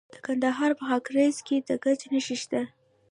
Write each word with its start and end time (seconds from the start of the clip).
د 0.13 0.15
کندهار 0.25 0.71
په 0.79 0.83
خاکریز 0.89 1.37
کې 1.47 1.57
د 1.67 1.69
ګچ 1.83 2.01
نښې 2.11 2.35
شته. 2.41 2.61